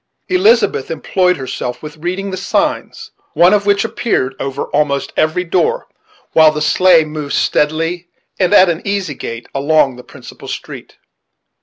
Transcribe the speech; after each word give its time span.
Elizabeth 0.29 0.89
employed 0.89 1.37
herself 1.37 1.83
with 1.83 1.97
reading 1.97 2.31
the 2.31 2.35
signs, 2.35 3.11
one 3.35 3.53
of 3.53 3.67
which 3.67 3.85
appeared 3.85 4.33
over 4.39 4.63
almost 4.71 5.13
every 5.15 5.43
door; 5.43 5.87
while 6.31 6.51
the 6.51 6.59
sleigh 6.59 7.05
moved 7.05 7.35
steadily, 7.35 8.07
and 8.39 8.51
at 8.51 8.67
an 8.67 8.81
easy 8.83 9.13
gait, 9.13 9.47
along 9.53 9.97
the 9.97 10.03
principal 10.03 10.47
street. 10.47 10.97